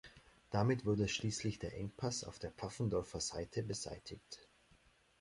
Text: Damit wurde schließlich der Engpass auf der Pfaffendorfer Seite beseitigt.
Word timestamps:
Damit 0.49 0.83
wurde 0.85 1.07
schließlich 1.07 1.59
der 1.59 1.77
Engpass 1.77 2.23
auf 2.23 2.39
der 2.39 2.49
Pfaffendorfer 2.49 3.19
Seite 3.19 3.61
beseitigt. 3.61 4.47